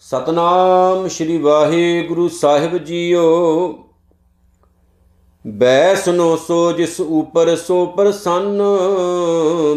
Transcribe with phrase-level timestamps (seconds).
[0.00, 3.78] ਸਤਨਾਮ ਸ੍ਰੀ ਵਾਹਿਗੁਰੂ ਸਾਹਿਬ ਜੀਓ।
[5.46, 8.62] ਬੈਸਨੋ ਸੋ ਜਿਸ ਉਪਰ ਸੋ ਪ੍ਰਸੰਨ,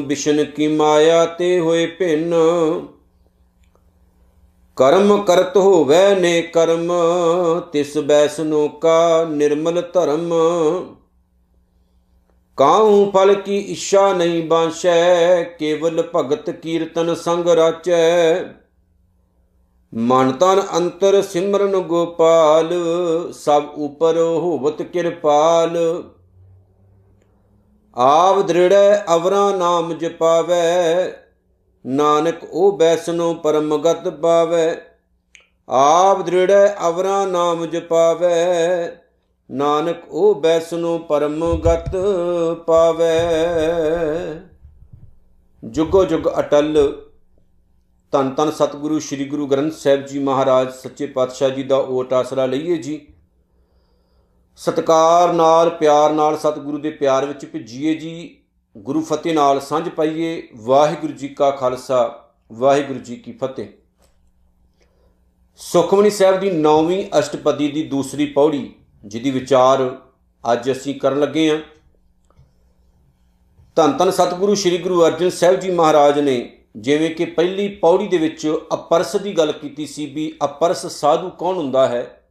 [0.06, 2.34] ਬਿਸ਼ਨ ਕੀ ਮਾਇਆ ਤੇ ਹੋਏ ਭਿੰਨ।
[4.76, 6.94] ਕਰਮ ਕਰਤ ਹੋਵੇ ਨੇ ਕਰਮ,
[7.72, 10.34] ਤਿਸ ਬੈਸਨੋ ਕਾ ਨਿਰਮਲ ਧਰਮ।
[12.62, 18.44] ਕਾਹੂ ਫਲ ਕੀ ਇੱਛਾ ਨਹੀਂ ਬਾਂਸ਼ੈ ਕੇਵਲ ਭਗਤ ਕੀਰਤਨ ਸੰਗ ਰਾਚੈ।
[19.94, 22.70] ਮਨ ਤਨ ਅੰਤਰ ਸਿਮਰਨ ਗੋਪਾਲ,
[23.36, 25.78] ਸਭ ਉਪਰ ਹੋਵਤ ਕਿਰਪਾਲ।
[27.98, 31.12] ਆਪ ਦ੍ਰਿੜੈ ਅਵਰਾ ਨਾਮ ਜਪਾਵੈ,
[31.86, 34.74] ਨਾਨਕ ਉਹ ਬੈਸਨੋ ਪਰਮਗਤ ਪਾਵੈ।
[35.68, 38.38] ਆਪ ਦ੍ਰਿੜੈ ਅਵਰਾ ਨਾਮ ਜਪਾਵੈ
[39.52, 41.92] ਨਾਨਕ ਉਹ ਬੈਸਨੋ ਪਰਮਗਤ
[42.66, 43.20] ਪਾਵੈ।
[45.64, 47.02] ਜੁਗੋ ਜੁਗ ਅਟਲ
[48.12, 52.46] ਧੰਨ ਧੰਨ ਸਤਿਗੁਰੂ ਸ੍ਰੀ ਗੁਰੂ ਗ੍ਰੰਥ ਸਾਹਿਬ ਜੀ ਮਹਾਰਾਜ, ਸੱਚੇ ਪਾਤਸ਼ਾਹ ਜੀ ਦਾ ਓਟ ਆਸਰਾ
[52.46, 53.08] ਲਈਏ ਜੀ।
[54.58, 58.38] ਸਤਕਾਰ ਨਾਲ, ਪਿਆਰ ਨਾਲ ਸਤਿਗੁਰੂ ਦੇ ਪਿਆਰ ਵਿੱਚ ਭਿੱਜੀਏ ਜੀ।
[58.78, 63.68] ਗੁਰੂ ਫਤਿਹ ਨਾਲ ਸਾਂਝ ਪਾਈਏ। ਵਾਹਿਗੁਰੂ ਜੀ ਕਾ ਖਾਲਸਾ, ਵਾਹਿਗੁਰੂ ਜੀ ਕੀ ਫਤਿਹ।
[65.56, 69.98] ਸੁਖਮਨੀ ਸਾਹਿਬ ਦੀ 9ਵੀਂ ਅਸ਼ਟਪਦੀ ਦੀ ਦੂਸਰੀ ਪੌੜੀ ਜਿਹਦੀ ਵਿਚਾਰ
[70.54, 71.58] ਅੱਜ ਅਸੀਂ ਕਰਨ ਲੱਗੇ ਹਾਂ।
[73.76, 78.18] ਧੰਨ ਧੰਨ ਸਤਿਗੁਰੂ, ਸ੍ਰੀ ਗੁਰੂ ਅਰਜਨ ਸਾਹਿਬ ਜੀ ਮਹਾਰਾਜ ਨੇ ਜਿਵੇਂ ਕਿ ਪਹਿਲੀ ਪੌੜੀ ਦੇ
[78.18, 82.30] ਵਿੱਚ ਅਪਰਸ ਦੀ ਗੱਲ ਕੀਤੀ ਸੀ ਵੀ ਅਪਰਸ ਸਾਧੂ ਕੌਣ ਹੁੰਦਾ ਹੈ?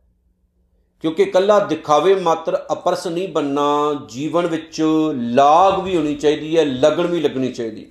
[1.01, 3.67] ਕਿਉਂਕਿ ਕੱਲਾ ਦਿਖਾਵੇ ਮਾਤਰ ਅਪਰਸ ਨਹੀਂ ਬੰਨਾ
[4.09, 4.83] ਜੀਵਨ ਵਿੱਚ
[5.15, 7.91] ਲਾਗ ਵੀ ਹੋਣੀ ਚਾਹੀਦੀ ਹੈ, ਲਗਨ ਵੀ ਲੱਗਣੀ ਚਾਹੀਦੀ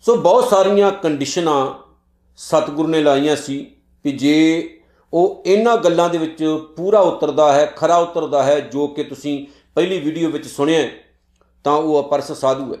[0.00, 1.66] ਸੋ ਬਹੁਤ ਸਾਰੀਆਂ ਕੰਡੀਸ਼ਨਾਂ
[2.36, 3.64] ਸਤਿਗੁਰੂ ਨੇ ਲਾਈਆਂ ਸੀ
[4.02, 4.78] ਕਿ ਜੇ
[5.14, 6.44] ਉਹ ਇਹਨਾਂ ਗੱਲਾਂ ਦੇ ਵਿੱਚ
[6.76, 10.88] ਪੂਰਾ ਉਤਰਦਾ ਹੈ, ਖਰਾ ਉਤਰਦਾ ਹੈ, ਜੋ ਕਿ ਤੁਸੀਂ ਪਹਿਲੀ ਵੀਡੀਓ ਵਿੱਚ ਸੁਣਿਆ
[11.64, 12.78] ਤਾਂ ਉਹ ਅਪਰਸ ਸਾਧੂ ਹੈ।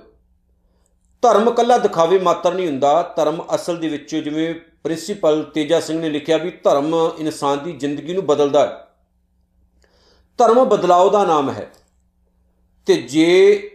[1.22, 6.10] ਧਰਮ ਕੱਲਾ ਦਿਖਾਵੇ ਮਾਤਰ ਨਹੀਂ ਹੁੰਦਾ। ਧਰਮ ਅਸਲ ਦੇ ਵਿੱਚ ਜਿਵੇਂ ਪ੍ਰਿੰਸੀਪਲ ਤੇਜਾ ਸਿੰਘ ਨੇ
[6.10, 8.88] ਲਿਖਿਆ ਵੀ ਧਰਮ ਇਨਸਾਨ ਦੀ ਜ਼ਿੰਦਗੀ ਨੂੰ ਬਦਲਦਾ ਹੈ।
[10.38, 11.72] ਧਰਮ ਬਦਲਾਅ ਦਾ ਨਾਮ ਹੈ।
[12.86, 13.70] ਤੇ ਜੇ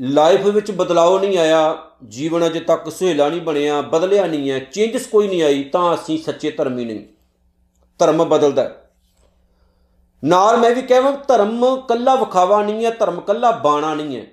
[0.00, 5.06] ਲਾਈਫ ਵਿੱਚ ਬਦਲਾਅ ਨਹੀਂ ਆਇਆ, ਜੀਵਨ ਅਜੇ ਤੱਕ ਸੁਹੇਲਾ ਨਹੀਂ ਬਣਿਆ, ਬਦਲਿਆ ਨਹੀਂ ਹੈ, ਚੇਂਜਸ
[5.06, 7.04] ਕੋਈ ਨਹੀਂ ਆਈ, ਤਾਂ ਅਸੀਂ ਸੱਚੇ ਧਰਮੀ ਨਹੀਂ।
[7.98, 8.90] ਧਰਮ ਬਦਲਦਾ ਹੈ।
[10.24, 14.26] ਨਾਲ ਮੈਂ ਵੀ ਕਹਾਂ ਧਰਮ ਕੱਲਾ ਵਿਖਾਵਾ ਨਹੀਂ ਹੈ, ਧਰਮ ਕੱਲਾ ਬਾਣਾ ਨਹੀਂ ਹੈ।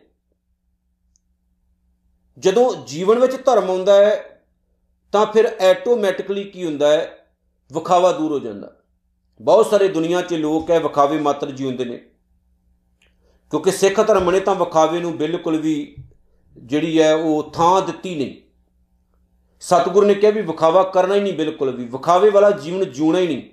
[2.39, 4.44] ਜਦੋਂ ਜੀਵਨ ਵਿੱਚ ਧਰਮ ਆਉਂਦਾ ਹੈ,
[5.11, 7.27] ਤਾਂ ਫਿਰ ਆਟੋਮੈਟਿਕਲੀ ਕੀ ਹੁੰਦਾ ਹੈ?
[7.73, 8.71] ਵਿਖਾਵਾ ਦੂਰ ਹੋ ਜਾਂਦਾ।
[9.41, 11.97] ਬਹੁਤ ਸਾਰੇ ਦੁਨੀਆ 'ਚ ਲੋਕ ਹੈ ਵਿਖਾਵੇ ਮਾਤਰ ਜਿਉਂਦੇ ਨੇ।
[13.50, 15.95] ਕਿਉਂਕਿ ਸਿੱਖ ਧਰਮ ਨੇ ਤਾਂ ਵਿਖਾਵੇ ਨੂੰ ਬਿਲਕੁਲ ਵੀ
[16.57, 18.50] ਜਿਹੜੀ ਹੈ ਉਹ ਥਾਂ ਦਿੱਤੀ ਨਹੀਂ।
[19.61, 23.27] ਸਤਿਗੁਰੂ ਨੇ ਕਿਹਾ ਵੀ ਵਿਖਾਵਾ ਕਰਨਾ ਹੀ ਨਹੀਂ ਬਿਲਕੁਲ ਵੀ। ਵਿਖਾਵੇ ਵਾਲਾ ਜੀਵਨ ਜਿਉਣਾ ਹੀ
[23.27, 23.44] ਨਹੀਂ।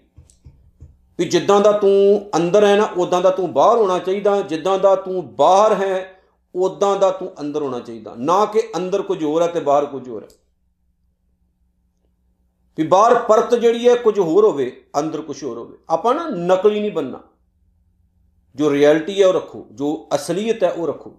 [1.18, 4.96] ਵੀ ਜਿੱਦਾਂ ਦਾ ਤੂੰ ਅੰਦਰ ਹੈ ਨਾ ਉਦਾਂ ਦਾ ਤੂੰ ਬਾਹਰ ਹੋਣਾ ਚਾਹੀਦਾ। ਜਿੱਦਾਂ ਦਾ
[4.96, 6.20] ਤੂੰ ਬਾਹਰ ਹੈ
[6.54, 10.08] ਉਦਾਂ ਦਾ ਤੂੰ ਅੰਦਰ ਹੋਣਾ ਚਾਹੀਦਾ। ਨਾ ਕਿ ਅੰਦਰ ਕੁਝ ਹੋਰ ਹੈ ਤੇ ਬਾਹਰ ਕੁਝ
[10.08, 10.28] ਹੋਰ ਹੈ।
[12.76, 16.80] ਵੀ ਬਾਹਰ ਪਰਤ ਜਿਹੜੀ ਹੈ, ਕੁਝ ਹੋਰ ਹੋਵੇ, ਅੰਦਰ ਕੁਝ ਹੋਰ ਹੋਵੇ। ਆਪਾਂ ਨਾ ਨਕਲੀ
[16.80, 17.20] ਨਹੀਂ ਬੰਨਾ
[18.54, 21.16] ਜੋ ਰਿਐਲਿਟੀ ਹੈ, ਉਹ ਰੱਖੋ। ਜੋ ਅਸਲੀਅਤ ਹੈ, ਉਹ ਰੱਖੋ।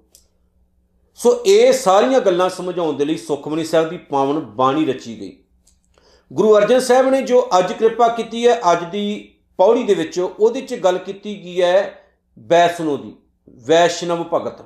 [1.19, 5.31] ਸੋ ਇਹ ਸਾਰੀਆਂ ਗੱਲਾਂ ਸਮਝਾਉਣ ਦੇ ਲਈ ਸੁਖਮਨੀ ਸਾਹਿਬ ਦੀ ਪਾਵਨ ਬਾਣੀ ਰਚੀ ਗਈ।
[6.31, 10.62] ਗੁਰੂ ਅਰਜਨ ਸਾਹਿਬ ਨੇ ਜੋ ਅੱਜ ਕਿਰਪਾ ਕੀਤੀ ਹੈ, ਅੱਜ ਦੀ ਪੌੜੀ ਦੇ ਵਿੱਚ ਉਹਦੇ
[10.62, 12.03] 'ਚ ਗੱਲ ਕੀਤੀ ਗਈ ਹੈ
[12.40, 13.13] ਵੈਸ਼ਨੋ ਦੀ,
[13.66, 14.62] ਵੈਸ਼ਨਵ ਭਗਤ।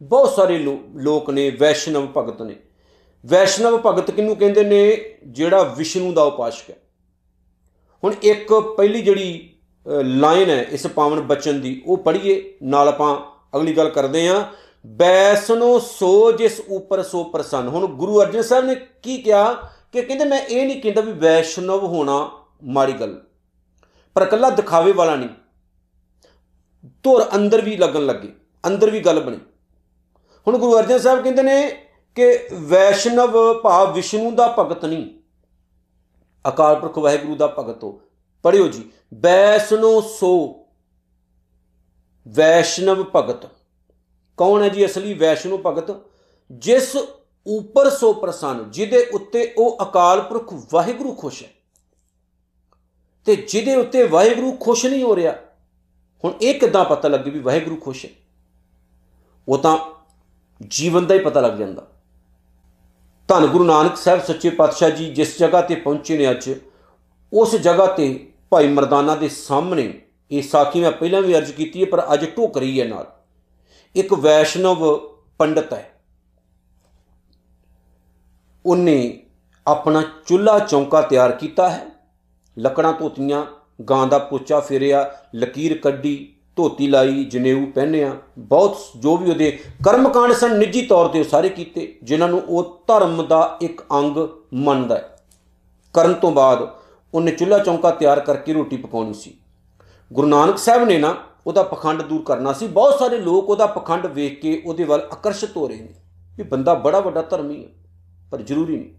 [0.00, 2.56] ਬਹੁਤ ਸਾਰੇ ਲੋਕ ਨੇ ਵੈਸ਼ਨਵ ਭਗਤ ਨੇ।
[3.24, 5.18] ਵੈਸ਼ਨਵ ਭਗਤ ਕਿਹਨੂੰ ਕਹਿੰਦੇ ਨੇ?
[5.26, 6.76] ਜਿਹੜਾ ਵਿਸ਼ਨੂੰ ਦਾ ਉਪਾਸ਼ਕ ਹੈ।
[8.04, 9.50] ਹੁਣ ਇੱਕ ਪਹਿਲੀ ਜਿਹੜੀ
[10.04, 13.16] ਲਾਈਨ ਹੈ ਇਸ ਪਾਵਨ ਬਚਨ ਦੀ, ਉਹ ਪੜ੍ਹੀਏ, ਨਾਲ ਆਪਾਂ
[13.56, 14.44] ਅਗਲੀ ਗੱਲ ਕਰਦੇ ਆਂ
[14.86, 19.54] ਬੈਸਨੋ ਸੋ ਜਿਸ ਉਪਰ ਸੋ ਪ੍ਰਸੰਨ। ਹੁਣ ਗੁਰੂ ਅਰਜਨ ਸਾਹਿਬ ਨੇ ਕੀ ਕਿਹਾ
[19.92, 22.30] ਕਿ ਕਹਿੰਦੇ ਮੈਂ ਇਹ ਨਹੀਂ ਕਹਿੰਦਾ ਵੀ ਵੈਸ਼ਨਵ ਹੋਣਾ
[22.62, 23.20] ਮਾੜੀ ਗੱਲ।
[24.14, 25.28] ਪਰ ਇਕੱਲਾ ਦਿਖਾਵੇ ਵਾਲਾ ਨਹੀਂ।
[27.02, 28.32] ਧੁਰ ਅੰਦਰ ਵੀ ਲੱਗਣ ਲੱਗੇ,
[28.66, 29.38] ਅੰਦਰ ਵੀ ਗੱਲ ਬਣੀ।
[30.46, 35.06] ਹੁਣ ਗੁਰੂ ਅਰਜਨ ਸਾਹਿਬ ਕਹਿੰਦੇ ਨੇ ਕਿ ਵੈਸ਼ਨਵ ਭਾਵ ਵਿਸ਼ਨੂੰ ਦਾ ਭਗਤ ਨਹੀਂ।
[36.48, 38.00] ਅਕਾਲ ਪੁਰਖ ਵਾਹਿਗੁਰੂ ਦਾ ਭਗਤ ਹੋ।
[38.42, 40.66] ਪੜਿਓ ਜੀ ਵੈਸ਼ਨੋ ਸੋ,
[42.28, 43.48] ਵੈਸ਼ਨਵ ਭਗਤ।
[44.38, 45.94] ਕੌਣ ਹੈ ਜੀ ਅਸਲੀ ਵੈਸ਼ਨੋ ਭਗਤ?
[46.50, 46.96] ਜਿਸ
[47.46, 51.48] ਉਪਰ ਸੋ ਪ੍ਰਸੰਨ, ਜਿਹਦੇ ਉੱਤੇ ਉਹ ਅਕਾਲ ਪੁਰਖ ਵਾਹਿਗੁਰੂ ਖੁਸ਼ ਹੈ।
[53.26, 55.34] ਤੇ ਜਿਹਦੇ ਉੱਤੇ ਵਾਹਿਗੁਰੂ ਖੁਸ਼ ਨਹੀਂ ਹੋ ਰਿਹਾ,
[56.24, 58.10] ਹੁਣ ਇਹ ਕਿਦਾਂ ਪਤਾ ਲੱਗੇ ਵੀ ਵਾਹਿਗੁਰੂ ਖੁਸ਼ ਹੈ?
[59.48, 59.78] ਉਹ ਤਾਂ
[60.66, 61.86] ਜੀਵਨ ਦਾ ਹੀ ਪਤਾ ਲੱਗ ਜਾਂਦਾ।
[63.28, 66.54] ਧੰਨ ਗੁਰੂ ਨਾਨਕ ਸਾਹਿਬ ਸੱਚੇ ਪਾਤਸ਼ਾਹ ਜੀ ਜਿਸ ਜਗ੍ਹਾ ਤੇ ਪਹੁੰਚੇ ਨੇ ਅੱਜ,
[67.32, 71.86] ਉਸ ਜਗ੍ਹਾ ਤੇ ਭਾਈ ਮਰਦਾਨਾ ਦੇ ਸਾਹਮਣੇ, ਇਹ ਸਾਖੀ ਮੈਂ ਪਹਿਲਾਂ ਵੀ ਅਰਜ਼ ਕੀਤੀ ਹੈ,
[71.86, 73.06] ਪਰ ਅੱਜ ਢੁਕ ਰਹੀ ਹੈ ਨਾਲ।
[73.96, 74.98] ਇੱਕ ਵੈਸ਼ਨਵ
[75.38, 75.90] ਪੰਡਤ ਹੈ।
[78.66, 79.22] ਉਹਨੇ
[79.66, 81.86] ਆਪਣਾ ਚੁੱਲ੍ਹਾ ਚੌਂਕਾ ਤਿਆਰ ਕੀਤਾ ਹੈ।
[82.58, 83.46] ਲੱਕੜਾਂ ਧੋਤੀਆਂ,
[83.84, 90.32] ਗਾਂ ਦਾ ਪੋਚਾ ਫੇਰਿਆ, ਲਕੀਰ ਕੱਢੀ, ਧੋਤੀ ਲਾਈ, ਜਨੇਊ ਪਹਿਨਿਆ। ਬਹੁਤ ਜੋ ਵੀ ਉਹਦੇ ਕਰਮਕਾਂਡ
[90.32, 94.94] ਸਨ, ਨਿੱਜੀ ਤੌਰ ਤੇ ਉਹ ਸਾਰੇ ਕੀਤੇ, ਜਿਨ੍ਹਾਂ ਨੂੰ ਉਹ ਧਰਮ ਦਾ ਇੱਕ ਅੰਗ ਮੰਨਦਾ
[94.94, 95.22] ਹੈ।
[95.94, 96.76] ਕਰਨ ਤੋਂ ਬਾਅਦ
[97.14, 99.34] ਉਹਨੇ ਚੁੱਲ੍ਹਾ ਚੌਂਕਾ ਤਿਆਰ ਕਰਕੇ ਰੋਟੀ ਪਕਾਉਣੀ ਸੀ।
[100.12, 101.16] ਗੁਰੂ ਨਾਨਕ ਸਾਹਿਬ ਨੇ ਨਾ
[101.48, 105.56] ਉਹਦਾ ਪਖੰਡ ਦੂਰ ਕਰਨਾ ਸੀ। ਬਹੁਤ ਸਾਰੇ ਲੋਕ ਉਹਦਾ ਪਖੰਡ ਵੇਖ ਕੇ ਉਹਦੇ ਵੱਲ ਆਕਰਸ਼ਿਤ
[105.56, 105.94] ਹੋ ਰਹੇ ਨੇ
[106.38, 107.68] ਇਹ ਬੰਦਾ ਬੜਾ ਵੱਡਾ ਧਰਮੀ ਹੈ,
[108.30, 108.94] ਪਰ ਜ਼ਰੂਰੀ ਨਹੀਂ।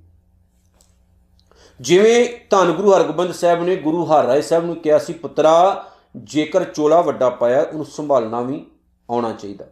[1.80, 5.86] ਜਿਵੇਂ ਧੰਨ ਗੁਰੂ ਹਰਗੋਬਿੰਦ ਸਾਹਿਬ ਨੇ ਗੁਰੂ ਹਰਰਾਏ ਸਾਹਿਬ ਨੂੰ ਕਿਹਾ ਸੀ, ਪੁੱਤਰਾ,
[6.16, 8.66] ਜੇਕਰ ਚੋਲਾ ਵੱਡਾ ਪਾਇਆ, ਉਹਨੂੰ ਸੰਭਾਲਣਾ ਵੀ
[9.10, 9.66] ਆਉਣਾ ਚਾਹੀਦਾ।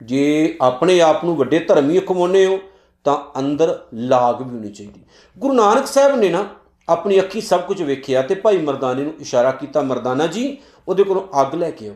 [0.00, 2.58] ਜੇ ਆਪਣੇ ਆਪ ਨੂੰ ਵੱਡੇ ਧਰਮੀ ਖਵਾਉਨੇ ਹੋ,
[3.06, 5.04] ਤਾਂ ਅੰਦਰ ਲਾਗ ਵੀ ਹੋਣੀ ਚਾਹੀਦੀ।
[5.36, 6.44] ਗੁਰੂ ਨਾਨਕ ਸਾਹਿਬ ਨੇ ਨਾ
[6.90, 10.58] ਆਪਣੀ ਅੱਖੀ ਸਭ ਕੁਝ ਵੇਖਿਆ ਤੇ ਭਾਈ ਮਰਦਾਨੇ ਨੂੰ ਇਸ਼ਾਰਾ ਕੀਤਾ, ਮਰਦਾਨਾ ਜੀ,
[10.88, 11.94] ਉਹਦੇ ਕੋਲੋਂ ਅੱਗ ਲੈ ਕੇ ਆਓ।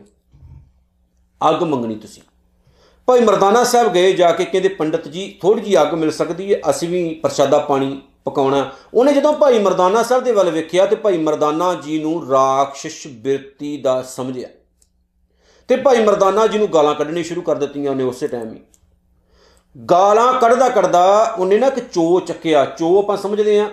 [1.49, 2.21] ਅੱਗ ਮੰਗਣੀ ਤੁਸੀਂ।
[3.05, 6.61] ਭਾਈ ਮਰਦਾਨਾ ਸਾਹਿਬ ਗਏ ਜਾ ਕੇ ਕਹਿੰਦੇ, ਪੰਡਤ ਜੀ ਥੋੜੀ ਜੀ ਅੱਗ ਮਿਲ ਸਕਦੀ ਹੈ,
[6.69, 11.17] ਅਸੀਂ ਵੀ ਪ੍ਰਸ਼ਾਦਾ ਪਾਣੀ ਪਕਾਉਣਾ ਉਹਨੇ ਜਦੋਂ ਭਾਈ ਮਰਦਾਨਾ ਸਾਹਿਬ ਦੇ ਵੱਲ ਵੇਖਿਆ ਤੇ ਭਾਈ
[11.17, 14.49] ਮਰਦਾਨਾ ਜੀ ਨੂੰ ਰਾਖਸ਼ ਬਿਰਤੀ ਦਾ ਸਮਝਿਆ।
[15.67, 18.59] ਤੇ ਭਾਈ ਮਰਦਾਨਾ ਜੀ ਨੂੰ ਗਾਲਾਂ ਕੱਢਣੀ ਸ਼ੁਰੂ ਕਰ ਦਿੱਤੀਆਂ ਉਹਨੇ ਉਸੇ ਟਾਈਮ ਹੀ।
[19.91, 23.71] ਗਾਲਾਂ ਕੱਢਦਾ ਕੱਢਦਾ ਉਹਨੇ ਨਾ ਇੱਕ ਚੋ ਚੱਕਿਆ। ਚੋ ਆਪਾਂ ਸਮਝਦੇ ਆ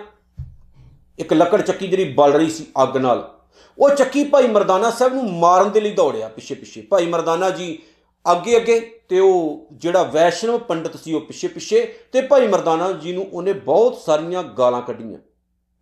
[1.19, 3.29] ਇੱਕ ਲੱਕੜ ਚੱਕੀ ਜਿਹੜੀ ਬਲ ਰਹੀ ਸੀ ਅੱਗ ਨਾਲ,
[3.77, 7.77] ਉਹ ਚੱਕੀ ਭਾਈ ਮਰਦਾਨਾ ਸਾਹਿਬ ਨੂੰ ਮਾਰਨ ਦੇ ਲਈ ਦੌੜਿਆ ਪਿੱਛੇ ਪਿੱਛੇ। ਭਾਈ ਮਰਦਾਨਾ ਜੀ
[8.25, 8.79] ਅੱਗੇ ਅੱਗੇ
[9.09, 13.53] ਤੇ ਉਹ ਜਿਹੜਾ ਵੈਸ਼ਨਵ ਪੰਡਤ ਸੀ ਉਹ ਪਿੱਛੇ ਪਿੱਛੇ ਤੇ ਭਾਈ ਮਰਦਾਨਾ ਜੀ ਨੂੰ ਉਹਨੇ
[13.53, 15.19] ਬਹੁਤ ਸਾਰੀਆਂ ਗਾਲਾਂ ਕੱਢੀਆਂ।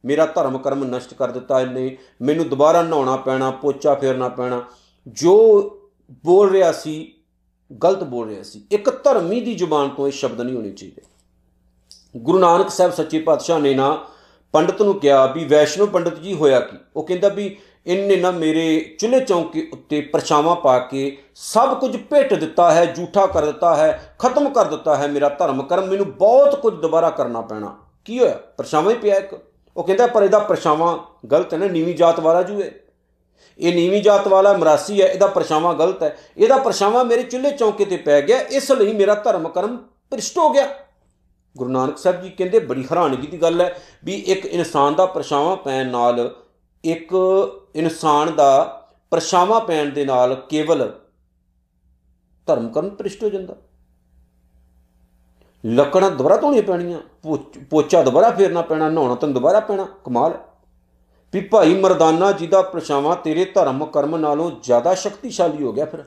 [0.04, 4.64] ਮੇਰਾ ਧਰਮ ਕਰਮ ਨਸ਼ਟ ਕਰ ਦਿੱਤਾ ਇਹਨੇ, ਮੈਨੂੰ ਦੁਬਾਰਾ ਨਹਾਉਣਾ ਪੈਣਾ, ਪੋਚਾ ਫੇਰਨਾ ਪੈਣਾ।
[5.08, 5.36] ਜੋ
[6.26, 7.14] ਬੋਲ ਰਿਹਾ ਸੀ,
[7.84, 11.02] ਗਲਤ ਬੋਲ ਰਿਹਾ ਸੀ। ਇੱਕ ਧਰਮੀ ਦੀ ਜ਼ੁਬਾਨ ਤੋਂ ਇਹ ਸ਼ਬਦ ਨਹੀਂ ਹੋਣੇ ਚਾਹੀਦੇ।
[12.18, 13.98] ਗੁਰੂ ਨਾਨਕ ਸਾਹਿਬ ਸੱਚੇ ਪਾਤਸ਼ਾਹ ਨੇ ਨਾ
[14.52, 16.78] ਪੰਡਤ ਨੂੰ ਕਿਹਾ ਵੀ ਵੈਸ਼ਨੋ ਪੰਡਤ ਜੀ ਹੋਇਆ ਕੀ?
[16.96, 17.58] ਉਹ ਕਹਿੰਦਾ ਵੀ
[17.88, 23.26] ਇਹਨੇ ਨਾ ਮੇਰੇ ਚੁੱਲ੍ਹੇ ਚੌਂਕੇ ਉੱਤੇ ਪਰਛਾਵਾਂ ਪਾ ਕੇ ਸਭ ਕੁਝ ਭੇਟ ਦਿੱਤਾ ਹੈ ਝੂਠਾ
[23.26, 27.42] ਕਰ ਦਿੱਤਾ ਹੈ, ਖਤਮ ਕਰ ਦਿੱਤਾ ਹੈ ਮੇਰਾ ਧਰਮ ਕਰਮ। ਮੈਨੂੰ ਬਹੁਤ ਕੁਝ ਦੁਬਾਰਾ ਕਰਨਾ
[27.42, 28.40] ਪੈਣਾ। ਕੀ ਹੋਇਆ?
[28.58, 29.40] ਪਰਛਾਵਾਂ ਹੀ ਪਿਆ ਇੱਕ।
[29.78, 30.98] ਉਹ ਕਹਿੰਦਾ, ਪਰ ਇਹਦਾ ਪਰਛਾਵਾਂ
[31.28, 32.72] ਗਲਤ ਹੈ ਨਾ, ਨੀਵੀਂ ਜਾਤ ਵਾਲਾ ਜੂ ਹੈ।
[33.60, 37.86] ਇਹ ਨੀਵੀਂ ਜਾਤ ਵਾਲਾ ਮਰਾਸੀ ਹੈ, ਇਹਦਾ ਪਰਛਾਵਾਂ ਗਲਤ ਹੈ। ਇਹਦਾ ਪਰਛਾਵਾਂ ਮੇਰੇ ਚੁੱਲ੍ਹੇ ਚੌਂਕੇ
[37.86, 39.78] ਤੇ ਪੈ ਗਿਆ, ਇਸ ਲਈ ਮੇਰਾ ਧਰਮ ਕਰਮ
[40.12, 40.68] ਭ੍ਰਿਸ਼ਟ ਹੋ ਗਿਆ।
[41.56, 43.74] ਗੁਰੂ ਨਾਨਕ ਸਾਹਿਬ ਜੀ ਕਹਿੰਦੇ ਬੜੀ ਹੈਰਾਨਗੀ ਦੀ ਗੱਲ ਹੈ
[44.06, 46.36] ਵੀ ਇੱਕ ਇਨਸਾਨ ਦਾ ਪਰਛਾਵਾਂ ਪੈਣ ਨਾਲ,
[46.84, 47.14] ਇੱਕ
[47.76, 48.78] ਇਨਸਾਨ ਦਾ
[49.12, 50.92] ਪਰਛਾਵਾਂ ਪੈਣ ਦੇ ਨਾਲ ਕੇਵਲ
[52.48, 53.56] ਧਰਮ ਕਰਮ ਭ੍ਰਿਸ਼ਟ ਹੋ ਜਾਂਦਾ।
[55.64, 57.00] ਲੱਕੜਾਂ ਦੁਬਾਰਾ ਧੋਣੀਆਂ ਪੈਣੀਆਂ,
[57.70, 60.38] ਪੋਚਾ ਦੁਬਾਰਾ ਫੇਰਨਾ ਪੈਣਾ, ਨਹਾਉਣਾ ਤਾਂ ਦੁਬਾਰਾ ਪੈਣਾ, ਕਮਾਲ
[61.34, 66.04] ਵੀ ਭਾਈ ਮਰਦਾਨਾ ਜੀ ਦਾ ਪਰਛਾਵਾਂ ਤੇਰੇ ਧਰਮ ਕਰਮ ਨਾਲੋਂ ਜ਼ਿਆਦਾ ਸ਼ਕਤੀਸ਼ਾਲੀ ਹੋ ਗਿਆ ਫਿਰ।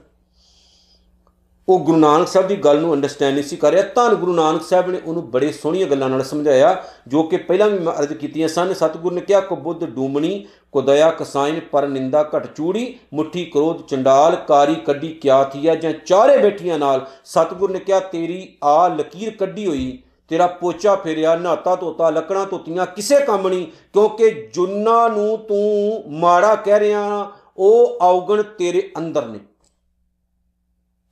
[1.68, 4.62] ਉਹ ਗੁਰੂ ਨਾਨਕ ਸਾਹਿਬ ਦੀ ਗੱਲ ਨੂੰ ਅੰਡਰਸਟੈਂਡ ਨਹੀਂ ਸੀ ਕਰ ਰਿਹਾ। ਤਾਂ ਗੁਰੂ ਨਾਨਕ
[4.62, 8.48] ਸਾਹਿਬ ਨੇ ਉਹਨੂੰ ਬੜੇ ਸੋਹਣੀਆਂ ਗੱਲਾਂ ਨਾਲ ਸਮਝਾਇਆ, ਜੋ ਕਿ ਪਹਿਲਾਂ ਵੀ ਮੈਂ ਅਰਜ਼ ਕੀਤੀਆਂ
[8.48, 13.44] ਸਨ। ਸਤਿਗੁਰ ਨੇ ਕਿਹਾ, ਕੋ ਬੁੱਧ ਡੂਮਣੀ, ਕੋ ਦਇਆ ਕਸਾਇਨ ਪਰ ਨਿੰਦਾ ਘਟ ਚੂੜੀ, ਮੁੱਠੀ
[13.44, 18.88] ਕ੍ਰੋਧ ਚੰਡਾਲ, ਕਾਰੀ ਕੱਢੀ ਕਿਆ ਥੀਆ ਜਾਂ ਚਾਰੇ ਬੈਠੀਆਂ ਨਾਲ ਸਤਿਗੁਰ ਨੇ ਕਿਹਾ, ਤੇਰੀ ਆ
[18.88, 25.08] ਲਕੀਰ ਕੱਢੀ ਹੋਈ, ਤੇਰਾ ਪੋਚਾ ਫੇਰਿਆ, ਨਾਤਾ ਤੋਤਾ ਲੱਕੜਾਂ ਤੋਤੀਆਂ ਕਿਸੇ ਕੰਮ ਨਹੀਂ, ਕਿਉਂਕਿ ਜੁਨਾ
[25.08, 29.38] ਨੂੰ ਤੂੰ ਮਾੜਾ ਕਹਿ ਰਿਹਾ, ਉਹ ਔਗਣ ਤੇਰੇ ਅੰਦਰ ਨੇ।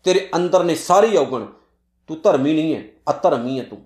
[0.05, 1.47] ਤੇਰੇ ਅੰਦਰ ਨੇ ਸਾਰੀ ਔਗਣ।
[2.07, 3.79] ਤੂੰ ਧਰਮੀ ਨਹੀਂ ਹੈ ਅਧਰਮੀ ਹੈ ਤੂੰ।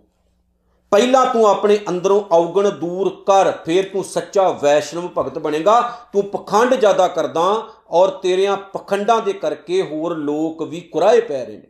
[0.90, 5.80] ਪਹਿਲਾਂ ਤੂੰ ਆਪਣੇ ਅੰਦਰੋਂ ਔਗਣ ਦੂਰ ਕਰ, ਫਿਰ ਤੂੰ ਸੱਚਾ ਵੈਸ਼ਨਵ ਭਗਤ ਬਣੇਗਾ।
[6.12, 11.56] ਤੂੰ ਪਖੰਡ ਜ਼ਿਆਦਾ ਕਰਦਾ ਔਰ ਤੇਰਿਆਂ ਪਖੰਡਾਂ ਦੇ ਕਰਕੇ ਹੋਰ ਲੋਕ ਵੀ ਕੁਰਾਏ ਪੈ ਰਹੇ
[11.56, 11.66] ਨੇ।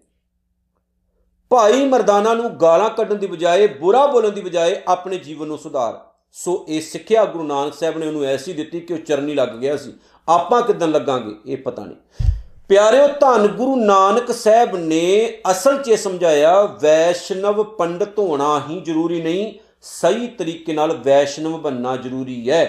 [1.50, 6.04] ਭਾਈ ਮਰਦਾਨਾ ਨੂੰ ਗਾਲਾਂ ਕੱਢਣ ਦੀ ਬਜਾਏ, ਬੁਰਾ ਬੋਲਣ ਦੀ ਬਜਾਏ ਆਪਣੇ ਜੀਵਨ ਨੂੰ ਸੁਧਾਰ।
[6.32, 9.76] ਸੋ ਇਹ ਸਿੱਖਿਆ ਗੁਰੂ ਨਾਨਕ ਸਾਹਿਬ ਨੇ ਉਹਨੂੰ ਐਸੀ ਦਿੱਤੀ ਕਿ ਉਹ ਚਰਨੀ ਲੱਗ ਗਿਆ
[9.76, 9.92] ਸੀ।
[10.28, 12.30] ਆਪਾਂ ਕਿਦਾਂ ਲੱਗਾਂਗੇ, ਇਹ ਪਤਾ ਨਹੀਂ।
[12.70, 19.52] ਪਿਆਰਿਓ, ਧੰਨ ਗੁਰੂ ਨਾਨਕ ਸਾਹਿਬ ਨੇ ਅਸਲ 'ਚ ਸਮਝਾਇਆ, ਵੈਸ਼ਨਵ ਪੰਡਤ ਹੋਣਾ ਹੀ ਜ਼ਰੂਰੀ ਨਹੀਂ,
[19.82, 22.64] ਸਹੀ ਤਰੀਕੇ ਨਾਲ ਵੈਸ਼ਨਵ ਬੰਨਣਾ ਜ਼ਰੂਰੀ ਹੈ।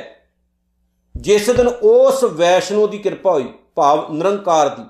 [1.15, 4.83] ਜਿਸ ਦਿਨ ਉਸ ਵੈਸ਼ਨੋ ਦੀ ਕਿਰਪਾ ਹੋਈ, ਭਾਵ ਨਿਰੰਕਾਰ ਦੀ,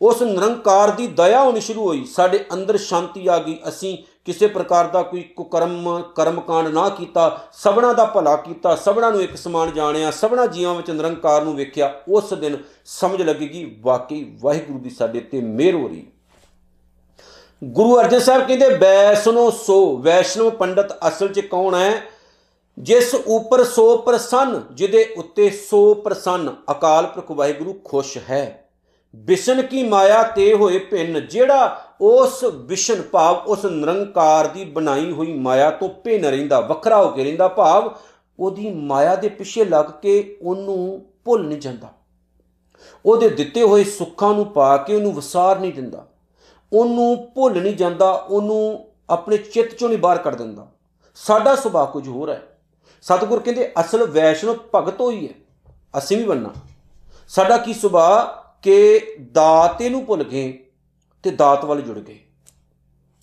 [0.00, 4.86] ਉਸ ਨਿਰੰਕਾਰ ਦੀ ਦਇਆ ਹੋਣੀ ਸ਼ੁਰੂ ਹੋਈ, ਸਾਡੇ ਅੰਦਰ ਸ਼ਾਂਤੀ ਆ ਗਈ, ਅਸੀਂ ਕਿਸੇ ਪ੍ਰਕਾਰ
[4.86, 10.10] ਦਾ ਕੋਈ ਕੁਕਰਮ ਕਰਮਕਾਂਡ ਨਾ ਕੀਤਾ, ਸਭਨਾ ਦਾ ਭਲਾ ਕੀਤਾ, ਸਭਨਾ ਨੂੰ ਇੱਕ ਸਮਾਨ ਜਾਣਿਆ,
[10.10, 15.40] ਸਭਨਾ ਜੀਵਾਂ ਵਿੱਚ ਨਿਰੰਕਾਰ ਨੂੰ ਵੇਖਿਆ, ਉਸ ਦਿਨ ਸਮਝ ਲੱਗੇਗੀ, ਵਾਕਈ ਵਾਹਿਗੁਰੂ ਦੀ ਸਾਡੇ ਤੇ
[15.40, 16.06] ਮਿਹਰ ਹੋ ਰਹੀ।
[17.64, 22.02] ਗੁਰੂ ਅਰਜਨ ਸਾਹਿਬ ਕਹਿੰਦੇ, ਵੈਸ਼ਨੋ ਸੋ, ਵੈਸ਼ਨੋ ਪੰਡਤ ਅਸਲ 'ਚ ਕੌਣ ਹੈ?
[22.78, 28.60] ਜਿਸ ਉਪਰ ਸੋ ਪ੍ਰਸੰਨ, ਜਿਹਦੇ ਉੱਤੇ ਸੋ ਪ੍ਰਸੰਨ, ਅਕਾਲ ਪੁਰਖ ਵਾਹਿਗੁਰੂ ਖੁਸ਼ ਹੈ।
[29.16, 35.34] ਵਿਸ਼ਨ ਕੀ ਮਾਇਆ ਤੇ ਹੋਏ ਭਿੰਨ ਜਿਹੜਾ ਉਸ ਵਿਸ਼ਨ ਭਾਵ, ਉਸ ਨਿਰੰਕਾਰ ਦੀ ਬਣਾਈ ਹੋਈ
[35.34, 37.94] ਮਾਇਆ ਤੋਂ ਭਿੰਨ ਰਹਿੰਦਾ, ਵੱਖਰਾ ਹੋ ਕੇ ਰਹਿੰਦਾ ਭਾਵ,
[38.38, 41.88] ਉਹਦੀ ਮਾਇਆ ਦੇ ਪਿੱਛੇ ਲੱਗ ਕੇ ਉਹਨੂੰ ਭੁੱਲ ਨਹੀਂ ਜਾਂਦਾ।
[43.06, 46.06] ਉਹਦੇ ਦਿੱਤੇ ਹੋਏ ਸੁੱਖਾਂ ਨੂੰ ਪਾ ਕੇ ਉਹਨੂੰ ਵਿਸਾਰ ਨਹੀਂ ਦਿੰਦਾ।
[46.72, 50.66] ਉਹਨੂੰ ਭੁੱਲ ਨਹੀਂ ਜਾਂਦਾ, ਉਹਨੂੰ ਆਪਣੇ ਚਿੱਤ ਚੋਂ ਨਹੀਂ ਬਾਹਰ ਕੱਢ ਦਿੰਦਾ।
[51.14, 52.58] ਸਾਡਾ ਸੁਭਾਅ ਕੁਝ ਹੋਰ ਹੈ।
[53.02, 55.34] ਸਤਿਗੁਰ ਕਹਿੰਦੇ, ਅਸਲ ਵੈਸ਼ਨੋ ਭਗਤ ਹੋਈ ਹੈ।
[55.98, 56.50] ਅਸੀਂ ਵੀ ਬੰਨਾ।
[57.28, 58.44] ਸਾਡਾ ਕੀ ਸੁਭਾਅ?
[58.62, 59.00] ਕਿ
[59.32, 60.63] ਦਾਤੇ ਨੂੰ ਭੁੱਲ ਗਏ
[61.24, 62.18] ਤੇ ਦਾਤ ਵੱਲ ਜੁੜ ਗਏ।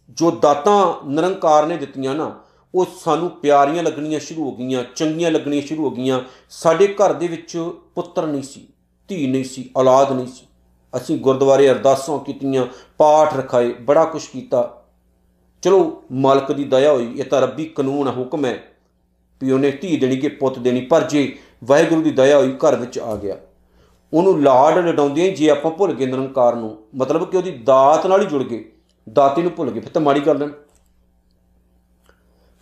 [0.10, 2.40] ਜੋ ਦਾਤਾਂ ਨਿਰੰਕਾਰ ਨੇ ਦਿੱਤੀਆਂ ਨਾ,
[2.76, 7.28] ਉਹ ਸਾਨੂੰ ਪਿਆਰੀਆਂ ਲੱਗਣੀਆਂ ਸ਼ੁਰੂ ਹੋ ਗਈਆਂ, ਚੰਗੀਆਂ ਲੱਗਣੀਆਂ ਸ਼ੁਰੂ ਹੋ ਗਈਆਂ। ਸਾਡੇ ਘਰ ਦੇ
[7.28, 7.58] ਵਿੱਚ
[7.96, 8.68] ਪੁੱਤਰ ਨਹੀਂ ਸੀ,
[9.08, 10.48] ਧੀ ਨਹੀਂ ਸੀ, ਔਲਾਦ ਨਹੀਂ ਸੀ।
[10.98, 12.66] ਅਸੀਂ ਗੁਰਦੁਆਰੇ ਅਰਦਾਸਾਂ ਕੀਤੀਆਂ,
[12.98, 14.84] ਪਾਠ ਰਖਾਏ, ਬੜਾ ਕੁਝ ਕੀਤਾ।
[15.62, 18.64] ਚਲੋ, ਮਾਲਕ ਦੀ ਦਇਆ ਹੋਈ, ਇਹ ਤਾਂ ਰੱਬੀ ਕਾਨੂੰਨ ਹੈ ਹੁਕਮ ਹੈ।
[19.42, 23.00] ਵੀ ਉਹਨੇ ਧੀ ਦੇਣੀ ਕਿ ਪੁੱਤ ਦੇਣੀ, ਪਰ ਜੇ ਵਾਹਿਗੁਰੂ ਦੀ ਦਇਆ ਹੋਈ, ਘਰ ਵਿੱਚ
[23.00, 23.38] ਆ ਗਿਆ।
[24.14, 28.26] ਉਹਨੂੰ ਲਾਡ ਲਡਾਉਂਦੀਆਂ ਜੇ ਆਪਾਂ ਭੁੱਲ ਗਏ ਨਿਰੰਕਾਰ ਨੂੰ। ਮਤਲਬ ਕਿ ਉਹਦੀ ਦਾਤ ਨਾਲ ਹੀ
[28.26, 28.64] ਜੁੜ ਗਏ।
[29.08, 30.48] ਦਾਤੇ ਨੂੰ ਭੁੱਲ ਗਏ, ਫਿਰ ਤਾਂ ਮਾੜੀ ਗੱਲ ਹੈ।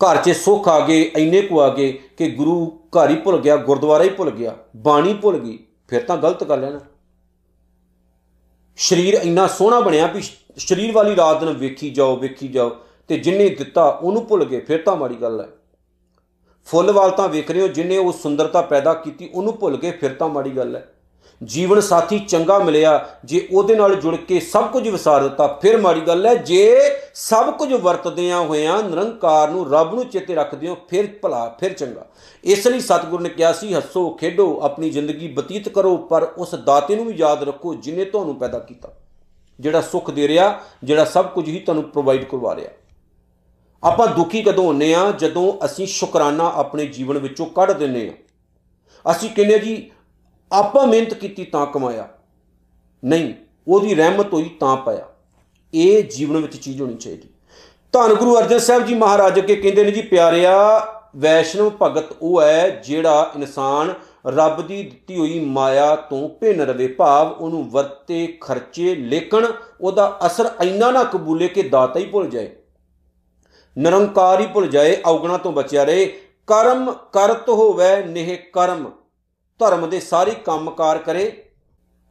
[0.01, 3.55] ਘਰ 'ਚ ਸੁੱਖ ਆ ਗਏ, ਇੰਨੇ ਕੁ ਆ ਗਏ ਕਿ ਗੁਰੂ ਘਰ ਹੀ ਭੁੱਲ ਗਿਆ,
[3.57, 6.79] ਗੁਰਦੁਆਰਾ ਹੀ ਭੁੱਲ ਗਿਆ, ਬਾਣੀ ਭੁੱਲ ਗਈ, ਫਿਰ ਤਾਂ ਗਲਤ ਗੱਲ ਹੈ ਨਾ।
[8.77, 10.21] ਸਰੀਰ ਇੰਨਾ ਸੋਹਣਾ ਬਣਿਆ ਵੀ
[10.57, 12.69] ਸਰੀਰ ਵਾਲੀ ਰਾਤ ਦਿਨ ਵੇਖੀ ਜਾਓ ਵੇਖੀ ਜਾਓ,
[13.07, 15.47] ਤੇ ਜਿੰਨੇ ਦਿੱਤਾ ਉਹਨੂੰ ਭੁੱਲ ਗਏ, ਫਿਰ ਤਾਂ ਮਾੜੀ ਗੱਲ ਹੈ।
[16.67, 20.13] ਫੁੱਲ ਵਾਲ ਤਾਂ ਵੇਖ ਰਹੇ ਹੋ, ਜਿੰਨੇ ਉਹ ਸੁੰਦਰਤਾ ਪੈਦਾ ਕੀਤੀ ਉਹਨੂੰ ਭੁੱਲ ਗਏ, ਫਿਰ
[20.13, 20.87] ਤਾਂ ਮਾੜੀ ਗੱਲ ਹੈ।
[21.43, 26.01] ਜੀਵਨ ਸਾਥੀ ਚੰਗਾ ਮਿਲਿਆ, ਜੇ ਉਹਦੇ ਨਾਲ ਜੁੜ ਕੇ ਸਭ ਕੁਝ ਵਿਸਾਰ ਦਿੱਤਾ, ਫਿਰ ਮਾੜੀ
[26.01, 26.79] ਗੱਲ ਹੈ, ਜੇ
[27.13, 32.05] ਸਭ ਕੁਝ ਵਰਤਦਿਆਂ ਹੋਇਆਂ ਨਿਰੰਕਾਰ ਨੂੰ ਰੱਬ ਨੂੰ ਚੇਤੇ ਰੱਖਦੇ ਹੋ ਫਿਰ ਭਲਾ, ਫਿਰ ਚੰਗਾ।
[32.43, 36.95] ਇਸ ਲਈ ਸਤਿਗੁਰੂ ਨੇ ਕਿਹਾ ਸੀ, ਹੱਸੋ, ਖੇਡੋ, ਆਪਣੀ ਜ਼ਿੰਦਗੀ ਬਤੀਤ ਕਰੋ, ਪਰ ਉਸ ਦਾਤੇ
[36.95, 38.89] ਨੂੰ ਵੀ ਯਾਦ ਰੱਖੋ ਜਿਨੇ ਤੁਹਾਨੂੰ ਪੈਦਾ ਕੀਤਾ।
[39.59, 42.69] ਜਿਹੜਾ ਸੁੱਖ ਦੇ ਰਿਹਾ, ਜਿਹੜਾ ਸਭ ਕੁਝ ਹੀ ਤੁਹਾਨੂੰ ਪ੍ਰੋਵਾਈਡ ਕਰਵਾ ਰਿਹਾ।
[43.83, 45.11] ਆਪਾਂ ਦੁਖੀ ਕਦੋਂ ਹੁੰਨੇ ਆ?
[45.11, 48.13] ਜਦੋਂ ਅਸੀਂ ਸ਼ੁਕਰਾਨਾ ਆਪਣੇ ਜੀਵਨ ਵਿੱਚੋਂ ਕੱਢ ਦਿੰਨੇ ਆ।
[49.11, 49.91] ਅਸੀਂ ਕਹਿੰਦੇ ਜੀ
[50.51, 52.09] ਆਪਾਂ ਮਿਹਨਤ ਕੀਤੀ ਤਾਂ ਕਮਾਇਆ।
[53.05, 53.33] ਨਹੀਂ,
[53.67, 55.05] ਉਹਦੀ ਰਹਿਮਤ ਹੋਈ ਤਾਂ ਪਾਇਆ।
[55.73, 57.29] ਇਹ ਜੀਵਨ ਵਿੱਚ ਚੀਜ਼ ਹੋਣੀ ਚਾਹੀਦੀ।
[57.91, 62.69] ਧੰਨ ਗੁਰੂ ਅਰਜਨ ਸਾਹਿਬ ਜੀ ਮਹਾਰਾਜ ਅੱਗੇ ਕਹਿੰਦੇ ਨੇ ਜੀ, ਪਿਆਰਿਆ, ਵੈਸ਼ਨਵ ਭਗਤ ਉਹ ਹੈ
[62.69, 63.93] ਜਿਹੜਾ ਇਨਸਾਨ
[64.27, 69.45] ਰੱਬ ਦੀ ਦਿੱਤੀ ਹੋਈ ਮਾਇਆ ਤੋਂ ਭਿੰਨ ਰਵੇ। ਭਾਵ ਉਹਨੂੰ ਵਰਤੇ, ਖਰਚੇ ਲੇਕਿਨ
[69.81, 72.55] ਉਹਦਾ ਅਸਰ ਇੰਨਾ ਨਾ ਕਬੂਲੇ ਕਿ ਦਾਤਾ ਹੀ ਭੁੱਲ ਜਾਏ।
[73.77, 76.05] ਨਿਰੰਕਾਰ ਹੀ ਭੁੱਲ ਜਾਏ, ਔਗਣਾ ਤੋਂ ਬਚਿਆ ਰਹੇ।
[76.47, 78.91] ਕਰਮ ਕਰਤ ਹੋਵੇ, ਨਿਹ ਕਰਮ।
[79.59, 81.31] ਧਰਮ ਦੇ ਸਾਰੇ ਕੰਮਕਾਰ ਕਰੇ,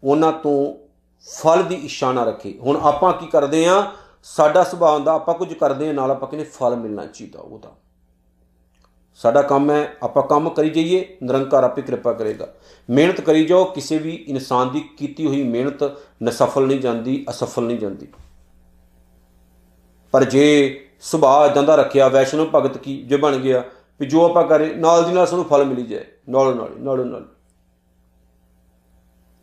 [0.05, 0.75] ਉਹਨਾਂ ਤੋਂ
[1.27, 3.83] ਫਲ ਦੀ ਇੱਛਾ ਨਾ ਰੱਖੇ। ਹੁਣ ਆਪਾਂ ਕੀ ਕਰਦੇ ਆ
[4.23, 7.75] ਸਾਡਾ ਸੁਭਾਅ ਹੁੰਦਾ, ਆਪਾਂ ਕੁਝ ਕਰਦੇ ਆ ਨਾਲ ਆਪਾਂ ਕਹਿੰਦੇ ਫਲ ਮਿਲਣਾ ਚਾਹੀਦਾ ਉਹਦਾ।
[9.21, 12.49] ਸਾਡਾ ਕੰਮ ਹੈ, ਆਪਾਂ ਕੰਮ ਕਰੀ ਜਾਈਏ, ਨਿਰੰਕਾਰ ਆਪੇ ਕਿਰਪਾ ਕਰੇਗਾ।
[12.89, 15.83] ਮਿਹਨਤ ਕਰੀ ਜਾਓ, ਕਿਸੇ ਵੀ ਇਨਸਾਨ ਦੀ ਕੀਤੀ ਹੋਈ ਮਿਹਨਤ
[16.23, 18.07] ਨਸਫਲ ਨਹੀਂ ਜਾਂਦੀ, ਅਸਫਲ ਨਹੀਂ ਜਾਂਦੀ।
[20.15, 20.45] ਪਰ ਜੇ
[21.01, 23.63] ਸੁਭਾਅ ਇਦਾਂ ਦਾ ਰੱਖਿਆ ਵੈਸ਼ਨਵ ਭਗਤ ਕੀ, ਜੇ ਬਣ ਗਿਆ,
[24.01, 27.27] ਵੀ ਜੋ ਆਪਾਂ ਕਰੇ, ਨਾਲ ਦੀ ਨਾਲ ਸਾਨੂੰ ਫਲ ਮਿਲੀ ਜਾਏ, ਨਾਲ ਨਾਲ ਨਾਲ ਨਾਲ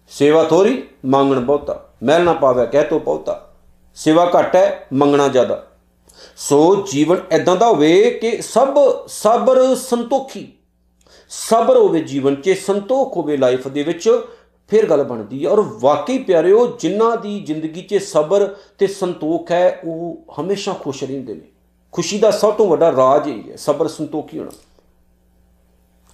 [0.07, 3.53] ਸੇਵਾ ਥੋੜੀ ਮੰਗਣ ਬਹੁਤਾ। ਮਹਿਲ ਨਾ ਪਾਵੇ, ਕਹਿ ਤੋ ਬਹੁਤਾ।
[3.95, 5.67] ਸੇਵਾ ਘੱਟ ਹੈ, ਮੰਗਣਾ ਜ਼ਿਆਦਾ।
[6.38, 10.53] ਸੋ ਜੀਵਨ ਐਦਾਂ ਦਾ ਹੋਵੇ ਕਿ ਸਭ ਸਬਰ ਸੰਤੋਖੀ।
[11.29, 14.21] ਸਬਰ ਹੋਵੇ ਜੀਵਨ 'ਚ, ਸੰਤੋਖ ਹੋਵੇ ਲਾਈਫ ਦੇ ਵਿੱਚ,
[14.67, 19.81] ਫਿਰ ਗੱਲ ਬਣਦੀ ਹੈ। ਔਰ ਵਾਕਈ ਪਿਆਰਿਓ ਜਿਨ੍ਹਾਂ ਦੀ ਜ਼ਿੰਦਗੀ 'ਚ ਸਬਰ ਤੇ ਸੰਤੋਖ ਹੈ,
[19.85, 21.47] ਉਹ ਹਮੇਸ਼ਾ ਖੁਸ਼ ਰਹਿੰਦੇ ਨੇ।
[21.91, 24.51] ਖੁਸ਼ੀ ਦਾ ਸਭ ਤੋਂ ਵੱਡਾ ਰਾਜ ਹੀ ਹੈ, ਸਬਰ ਸੰਤੋਖੀ ਹੋਣਾ।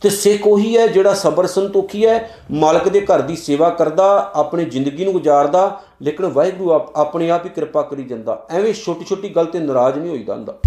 [0.02, 4.66] ਤੇ ਸਿੱਖ ਉਹੀ ਹੈ ਜਿਹੜਾ ਸਬਰ ਸੰਤੋਖੀ ਹੈ, ਮਾਲਕ ਦੇ ਘਰ ਦੀ ਸੇਵਾ ਕਰਦਾ, ਆਪਣੀ
[4.66, 9.46] ਜ਼ਿੰਦਗੀ ਨੂੰ ਗੁਜ਼ਾਰਦਾ, ਲੇਕਿਨ ਵਾਹਿਗੁਰੂ ਆਪਣੇ ਆਪ ਹੀ ਕਿਰਪਾ ਕਰੀ ਜਾਂਦਾ। ਐਵੇਂ ਛੋਟੀ ਛੋਟੀ ਗੱਲ
[9.46, 10.60] ਤੇ ਨਾਰਾਜ਼ ਨਹੀਂ ਹੋਈਦਾ ਹੁੰਦਾ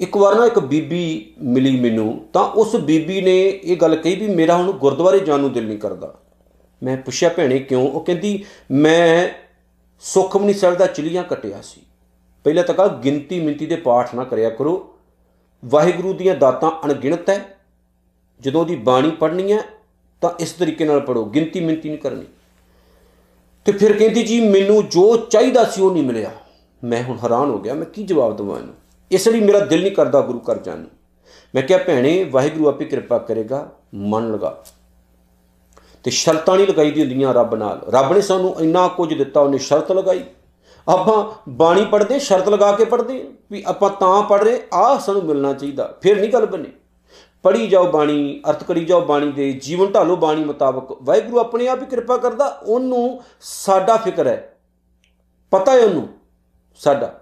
[0.00, 4.26] ਇੱਕ ਵਾਰ ਨਾ ਇੱਕ ਬੀਬੀ ਮਿਲੀ ਮੈਨੂੰ, ਤਾਂ ਉਸ ਬੀਬੀ ਨੇ ਇਹ ਗੱਲ ਕਹੀ ਵੀ
[4.26, 6.14] ਮੇਰਾ ਹੁਣ ਗੁਰਦੁਆਰੇ ਜਾਣ ਨੂੰ ਦਿਲ ਨਹੀਂ ਕਰਦਾ।
[6.82, 7.88] ਮੈਂ ਪੁੱਛਿਆ, ਭੈਣੇ, ਕਿਉਂ?
[7.88, 9.28] ਉਹ ਕਹਿੰਦੀ, ਮੈਂ
[10.00, 11.80] ਸੁਖਮਨੀ ਸਾਹਿਬ ਦਾ ਚਲੀਆਂ ਕੱਟਿਆ ਸੀ।
[12.44, 14.94] ਪਹਿਲਾਂ ਤਾਂ ਕਹਾ ਗਿਣਤੀ ਮਿੰਤੀ ਦੇ ਪਾਠ ਨਾ ਕਰਿਆ ਕਰੋ।
[15.64, 17.58] ਵਾਹਿਗੁਰੂ ਦੀਆਂ ਦਾਤਾਂ ਅਣਗਿਣਤ ਹੈ।
[18.40, 19.58] ਜਦੋਂ ਦੀ ਬਾਣੀ ਪੜ੍ਹਨੀ ਹੈ,
[20.20, 22.24] ਤਾਂ ਇਸ ਤਰੀਕੇ ਨਾਲ ਪੜੋ ਗਿਣਤੀ ਮਿੰਤੀ ਨਹੀਂ ਕਰਨੀ।
[23.64, 26.30] ਤੇ ਫਿਰ ਕਹਿੰਦੀ ਜੀ, ਮੈਨੂੰ ਜੋ ਚਾਹੀਦਾ ਸੀ ਉਹ ਨਹੀਂ ਮਿਲਿਆ।
[26.84, 28.74] ਮੈਂ ਹੁਣ ਹੈਰਾਨ ਹੋ ਗਿਆ, ਮੈਂ ਕੀ ਜਵਾਬ ਦਵਾਂ ਇਹਨੂੰ?
[29.10, 30.90] ਇਸ ਲਈ ਮੇਰਾ ਦਿਲ ਨਹੀਂ ਕਰਦਾ ਗੁਰੂ ਘਰ ਜਾਣ ਨੂੰ।
[31.54, 34.64] ਮੈਂ ਕਿਹਾ, ਭੈਣੇ, ਵਾਹਿਗੁਰੂ ਆਪੇ ਕਿਰਪਾ ਕਰੇਗਾ, ਮਨ ਲਗਾ।
[36.04, 39.58] ਤੇ ਸ਼ਰਤਾਂ ਨਹੀਂ ਲਗਾਈ ਦੀ ਹੁੰਦੀਆਂ ਰੱਬ ਨਾਲ। ਰੱਬ ਨੇ ਸਾਨੂੰ ਇੰਨਾ ਕੁਝ ਦਿੱਤਾ, ਉਹਨੇ
[39.58, 40.24] ਸ਼ਰਤ ਲਗਾਈ।
[40.88, 45.52] ਆਪਾਂ ਬਾਣੀ ਪੜ੍ਹਦੇ, ਸ਼ਰਤ ਲਗਾ ਕੇ ਪੜ੍ਹਦੇ ਵੀ ਆਪਾਂ ਤਾਂ ਪੜ੍ਹ ਰਹੇ, ਆਹ ਸਾਨੂੰ ਮਿਲਣਾ
[45.52, 46.72] ਚਾਹੀਦਾ। ਫਿਰ ਨਹੀਂ ਗੱਲ ਬਣੇ।
[47.42, 51.82] ਪੜੀ ਜਾਓ ਬਾਣੀ, ਅਰਥ ਕਰੀ ਜਾਓ ਬਾਣੀ ਦੇ, ਜੀਵਨ ਢਾਲੋ ਬਾਣੀ ਮੁਤਾਬਕ। ਵਾਹਿਗੁਰੂ ਆਪਣੇ ਆਪ
[51.82, 54.58] ਹੀ ਕਿਰਪਾ ਕਰਦਾ, ਉਹਨੂੰ ਸਾਡਾ ਫਿਕਰ ਹੈ।
[55.50, 56.08] ਪਤਾ ਹੈ ਉਹਨੂੰ,
[56.76, 57.20] ਸਾਡਾ।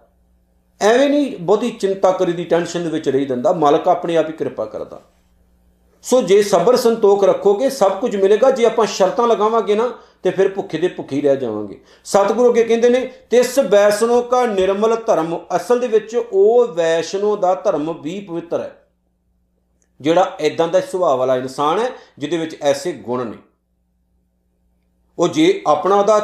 [0.80, 4.32] ਐਵੇਂ ਨਹੀਂ ਬਹੁਤੀ ਚਿੰਤਾ ਕਰੀ ਦੀ, ਟੈਨਸ਼ਨ ਦੇ ਵਿੱਚ ਰਹੀ ਦਿੰਦਾ। ਮਾਲਕ ਆਪਣੇ ਆਪ ਹੀ
[4.32, 5.00] ਕਿਰਪਾ ਕਰਦਾ।
[6.02, 9.90] ਸੋ ਜੇ ਸਬਰ ਸੰਤੋਖ ਰੱਖੋਗੇ, ਸਭ ਕੁਝ ਮਿਲੇਗਾ। ਜੇ ਆਪਾਂ ਸ਼ਰਤਾਂ ਲਗਾਵਾਂਗੇ ਨਾ
[10.24, 14.44] ਤੇ ਫਿਰ ਭੁੱਖੇ ਦੇ ਭੁੱਖੇ ਹੀ ਰਹਿ ਜਾਵਾਂਗੇ। ਸਤਿਗੁਰੂ ਅੱਗੇ ਕਹਿੰਦੇ ਨੇ ਤਿਸ ਵੈਸ਼ਨੋ ਕਾ
[14.46, 18.70] ਨਿਰਮਲ ਧਰਮ, ਅਸਲ ਦੇ ਵਿੱਚ ਉਹ ਵੈਸ਼ਨੋ ਦਾ ਧਰਮ ਵੀ ਪਵਿੱਤਰ ਹੈ,
[20.00, 23.36] ਜਿਹੜਾ ਐਦਾਂ ਦਾ ਸੁਭਾਅ ਵਾਲਾ ਇਨਸਾਨ ਹੈ, ਜਿਹਦੇ ਵਿੱਚ ਐਸੇ ਗੁਣ ਨੇ।
[25.18, 26.18] ਉਹ ਜੇ ਆਪਣਾ ਦਾ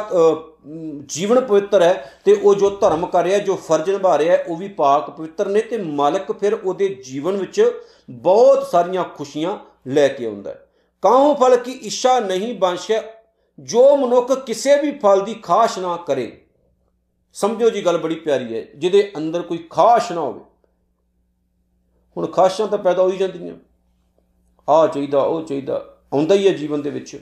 [1.07, 1.93] ਜੀਵਨ ਪਵਿੱਤਰ ਹੈ,
[2.25, 5.61] ਤੇ ਉਹ ਜੋ ਧਰਮ ਕਰ ਰਿਹਾ, ਜੋ ਫਰਜ਼ ਨਿਭਾ ਰਿਹਾ, ਉਹ ਵੀ ਪਾਕ ਪਵਿੱਤਰ ਨੇ
[5.61, 9.57] ਤੇ ਮਾਲਕ ਫਿਰ ਉਹਦੇ ਜੀਵਨ ਵਿੱਚ ਬਹੁਤ ਸਾਰੀਆਂ ਖੁਸ਼ੀਆਂ
[9.87, 10.67] ਲੈ ਕੇ ਆਉਂਦਾ ਹੈ।
[11.03, 13.01] ਕਾਹੂ ਫਲ ਕੀ ਇੱਛਾ ਨਹੀਂ ਬੰਸ਼ੈ
[13.59, 16.41] ਜੋ ਮਨੁੱਖ ਕਿਸੇ ਵੀ ਫਲ ਦੀ ਖਾਸ਼ ਨਾ ਕਰੇ।
[17.33, 20.41] ਸਮਝੋ ਜੀ ਗੱਲ ਬੜੀ ਪਿਆਰੀ ਹੈ, ਜਿਹਦੇ ਅੰਦਰ ਕੋਈ ਖਾਸ਼ ਨਾ ਹੋਵੇ।
[22.17, 23.55] ਹੁਣ ਖਾਸ਼ਾਂ ਤਾਂ ਪੈਦਾ ਹੋ ਹੀ ਜਾਂਦੀਆਂ।
[24.69, 27.21] ਆ ਚਾਹੀਦਾ, ਉਹ ਚਾਹੀਦਾ, ਆਉਂਦਾ ਹੀ ਹੈ ਜੀਵਨ ਦੇ ਵਿੱਚ।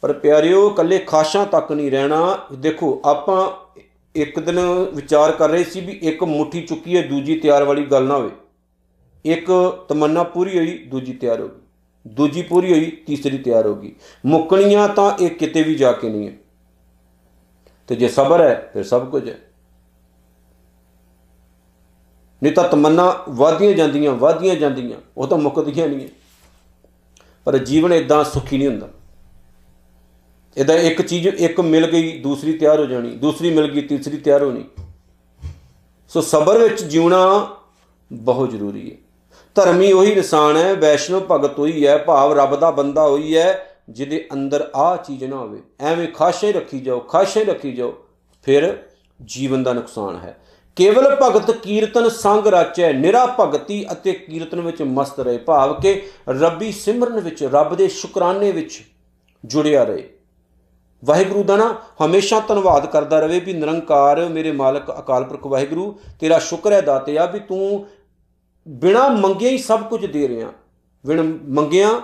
[0.00, 3.50] ਪਰ ਪਿਆਰਿਓ ਕੱਲੇ ਖਾਸ਼ਾਂ ਤੱਕ ਨਹੀਂ ਰਹਿਣਾ। ਦੇਖੋ, ਆਪਾਂ
[4.14, 4.60] ਇੱਕ ਦਿਨ
[4.94, 8.30] ਵਿਚਾਰ ਕਰ ਰਹੇ ਸੀ ਵੀ ਇੱਕ ਮੁਠੀ ਚੁੱਕੀ ਹੈ, ਦੂਜੀ ਤਿਆਰ ਵਾਲੀ ਗੱਲ ਨਾ ਹੋਵੇ।
[9.24, 9.46] ਇੱਕ
[9.88, 11.59] ਤਮੰਨਾ ਪੂਰੀ ਹੋਈ, ਦੂਜੀ ਤਿਆਰ ਹੋ ਗਈ।
[12.10, 16.28] ਦੂਜੀ ਪੂਰੀ ਹੋਈ, ਤੀਸਰੀ ਤਿਆਰ ਹੋ ਗਈ। ਮੁੱਕਣੀਆਂ ਤਾਂ ਇਹ ਕਿਤੇ ਵੀ ਜਾ ਕੇ ਨਹੀਂ
[16.28, 16.32] ਹੈ।
[17.86, 19.38] ਤੇ ਜੇ ਸਬਰ ਹੈ, ਫਿਰ ਸਭ ਕੁਝ ਹੈ।
[22.42, 26.08] ਨਹੀਂ ਤਾਂ ਤਮੰਨਾ ਵਾਧੀਆਂ ਜਾਂਦੀਆਂ ਵਾਧੀਆਂ ਜਾਂਦੀਆਂ, ਉਹ ਤਾਂ ਮੁੱਕਦੀਆਂ ਨਹੀਂ
[27.44, 28.88] ਪਰ ਜੀਵਨ ਇਦਾਂ ਸੁਖੀ ਨਹੀਂ ਹੁੰਦਾ।
[30.56, 34.42] ਇਹਦਾ ਇੱਕ ਚੀਜ਼, ਇੱਕ ਮਿਲ ਗਈ, ਦੂਸਰੀ ਤਿਆਰ ਹੋ ਜਾਣੀ, ਦੂਸਰੀ ਮਿਲ ਗਈ, ਤੀਸਰੀ ਤਿਆਰ
[34.42, 34.64] ਹੋਣੀ।
[36.08, 37.56] ਸੋ ਸਬਰ ਵਿੱਚ ਜਿਉਣਾ
[38.12, 38.96] ਬਹੁਤ ਜ਼ਰੂਰੀ ਹੈ।
[39.56, 44.28] ਧਰਮੀ ਉਹੀ ਇਨਸਾਨ ਹੈ ਵੈਸ਼ਨਵ ਭਗਤ ਹੋਈ ਹੈ, ਭਾਵ ਰੱਬ ਦਾ ਬੰਦਾ ਹੋਈ ਹੈ, ਜਿਹਦੇ
[44.32, 47.92] ਅੰਦਰ ਆ ਚੀਜ਼ ਨਾ ਹੋਵੇ। ਐਵੇਂ ਖਾਸ਼ੇ ਰੱਖੀ ਜਾਓ, ਖਾਸ਼ੇ ਰੱਖੀ ਜਾਓ,
[48.42, 48.76] ਫਿਰ
[49.20, 50.36] ਜੀਵਨ ਦਾ ਨੁਕਸਾਨ ਹੈ।
[50.76, 56.72] ਕੇਵਲ ਭਗਤ ਕੀਰਤਨ ਸੰਗ ਰਾਚੈ, ਨਿਰਾ ਭਗਤੀ ਅਤੇ ਕੀਰਤਨ ਵਿੱਚ ਮਸਤ ਰਹੇ, ਭਾਵ ਕਿ ਰੱਬੀ
[56.72, 58.80] ਸਿਮਰਨ ਵਿੱਚ, ਰੱਬ ਦੇ ਸ਼ੁਕਰਾਨੇ ਵਿੱਚ
[59.44, 60.08] ਜੁੜਿਆ ਰਹੇ।
[61.02, 66.38] ਵਾਹਿਗੁਰੂ ਦਾ ਨਾ ਹਮੇਸ਼ਾ ਧੰਨਵਾਦ ਕਰਦਾ ਰਵੇ ਵੀ ਨਿਰੰਕਾਰ, ਮੇਰੇ ਮਾਲਕ ਅਕਾਲ ਪੁਰਖ ਵਾਹਿਗੁਰੂ, ਤੇਰਾ
[66.38, 67.86] ਸ਼ੁਕਰ ਹੈ ਦਾਤਿਆ ਵੀ ਤੂੰ
[68.70, 70.52] ਬਿਨਾ ਮੰਗਿਆ ਹੀ ਸਭ ਕੁਝ ਦੇ ਰਿਹਾ
[71.06, 72.02] ਬਿਨ ਮੰਗਿਆ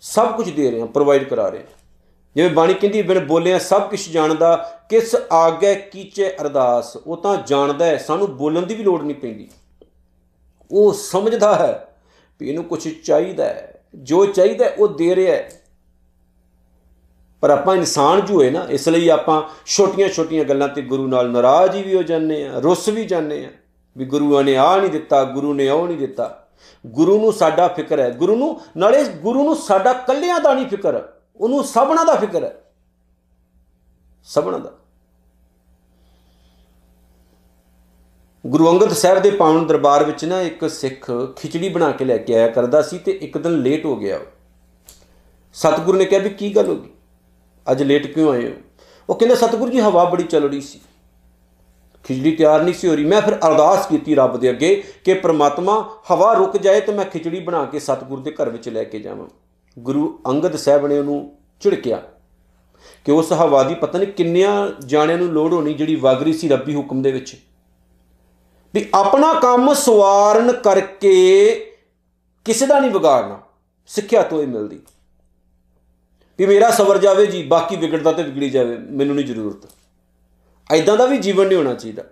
[0.00, 1.62] ਸਭ ਕੁਝ ਦੇ ਰਿਹਾ ਪ੍ਰੋਵਾਈਡ ਕਰਾ ਰਿਹਾ
[2.34, 7.84] ਜਿਵੇਂ ਬਾਣੀ ਕਹਿੰਦੀ ਬਿਨ ਬੋਲਿਆ ਸਭ ਕੁਝ ਜਾਣਦਾ, ਕਿਸ ਆਗੇ ਕੀਚੇ ਅਰਦਾਸ, ਉਹ ਤਾਂ ਜਾਣਦਾ
[7.84, 9.48] ਹੈ, ਸਾਨੂੰ ਬੋਲਣ ਦੀ ਵੀ ਲੋੜ ਨਹੀਂ ਪੈਂਦੀ।
[10.70, 11.94] ਉਹ ਸਮਝਦਾ ਹੈ
[12.40, 15.62] ਵੀ ਇਹਨੂੰ ਕੁਝ ਚਾਹੀਦਾ ਹੈ। ਜੋ ਚਾਹੀਦਾ ਉਹ ਦੇ ਰਿਹਾ ਹੈ।
[17.40, 21.76] ਪਰ ਆਪਾਂ ਇਨਸਾਨ ਜੋ ਹੈ ਨਾ, ਇਸ ਲਈ ਆਪਾਂ ਛੋਟੀਆਂ-ਛੋਟੀਆਂ ਗੱਲਾਂ ਤੇ ਗੁਰੂ ਨਾਲ ਨਾਰਾਜ਼
[21.76, 23.50] ਵੀ ਹੋ ਜਾਂਦੇ ਆ ਰੁੱਸ ਵੀ ਜਾਂਦੇ ਆ
[23.98, 26.48] ਵੀ ਗੁਰੂਆਂ ਨੇ ਆ ਨਹੀਂ ਦਿੱਤਾ, ਗੁਰੂ ਨੇ ਉਹ ਨਹੀਂ ਦਿੱਤਾ।
[26.86, 31.02] ਗੁਰੂ ਨੂੰ ਸਾਡਾ ਫਿਕਰ ਹੈ। ਗੁਰੂ ਨੂੰ, ਨਾਲੇ ਗੁਰੂ ਨੂੰ ਸਾਡਾ ਕੱਲਿਆਂ ਦਾ ਨਹੀਂ ਫਿਕਰ।
[31.36, 32.62] ਉਹਨੂੰ ਸਭਨਾ ਦਾ ਫਿਕਰ ਹੈ।
[34.24, 34.72] ਸਭਨਾ ਦਾ।
[38.46, 42.34] ਗੁਰੂ ਅੰਗਦ ਸਾਹਿਬ ਦੇ ਪਾਵਨ ਦਰਬਾਰ ਵਿੱਚ ਨਾ ਇੱਕ ਸਿੱਖ ਖਿਚੜੀ ਬਣਾ ਕੇ ਲੈ ਕੇ
[42.34, 44.20] ਆਇਆ ਕਰਦਾ ਸੀ ਤੇ ਇੱਕ ਦਿਨ ਲੇਟ ਹੋ ਗਿਆ।
[45.52, 46.90] ਸਤਿਗੁਰੂ ਨੇ ਕਿਹਾ ਵੀ ਕੀ ਗੱਲ ਹੋ ਗਈ?
[47.70, 48.54] ਅੱਜ ਲੇਟ ਕਿਉਂ ਆਏ ਹੋ?
[49.10, 50.80] ਉਹ ਕਹਿੰਦਾ, ਸਤਿਗੁਰੂ ਜੀ, ਹਵਾ ਬੜੀ ਚੱਲ ਰਹੀ ਸੀ।
[52.04, 55.98] ਖਿਚੜੀ ਤਿਆਰ ਨਹੀਂ ਸੀ ਹੋ ਰਹੀ। ਮੈਂ ਫਿਰ ਅਰਦਾਸ ਕੀਤੀ ਰੱਬ ਦੇ ਅੱਗੇ ਕਿ ਪ੍ਰਮਾਤਮਾ,
[56.10, 59.26] ਹਵਾ ਰੁਕ ਜਾਏ ਤੇ ਮੈਂ ਖਿਚੜੀ ਬਣਾ ਕੇ ਸਤਿਗੁਰੂ ਦੇ ਘਰ ਵਿੱਚ ਲੈ ਕੇ ਜਾਵਾਂ।
[59.78, 62.02] ਗੁਰੂ ਅੰਗਦ ਸਾਹਿਬ ਨੇ ਉਹਨੂੰ ਝਿੜਕਿਆ
[63.04, 66.74] ਕਿ ਉਸ ਹਵਾ ਦੀ ਪਤਾ ਨਹੀਂ ਕਿੰਨਿਆਂ ਜਾਣਿਆਂ ਨੂੰ ਲੋੜ ਹੋਣੀ ਜਿਹੜੀ ਵਗਰੀ ਸੀ ਰੱਬੀ
[66.74, 67.36] ਹੁਕਮ ਦੇ ਵਿੱਚ।
[68.74, 71.54] ਵੀ ਆਪਣਾ ਕੰਮ ਸਵਾਰਨ ਕਰਕੇ
[72.44, 73.40] ਕਿਸੇ ਦਾ ਨਹੀਂ ਵਿਗਾੜਨਾ
[73.86, 74.80] ਸਿੱਖਿਆ ਤੋਂ ਹੀ ਮਿਲਦੀ।
[76.38, 79.70] ਵੀ ਮੇਰਾ ਸਬਰ ਜਾਵੇ ਜੀ, ਬਾਕੀ ਵਿਗੜਦਾ ਤੇ ਵਿਗੜੀ ਜਾਵੇ, ਮੈਨੂੰ ਨਹੀਂ ਜ਼ਰੂਰਤ।
[80.70, 82.02] ਐਦਾਂ ਦਾ ਵੀ ਜੀਵਨ ਨਹੀਂ ਹੋਣਾ ਚਾਹੀਦਾ।